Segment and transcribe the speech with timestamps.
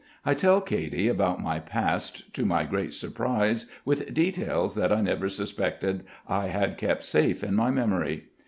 [0.25, 5.29] I tell Katy about my past, to my great surprise with details that I never
[5.29, 8.23] suspected I had kept safe in my memory.